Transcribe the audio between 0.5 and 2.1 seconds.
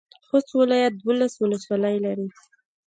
ولایت دولس ولسوالۍ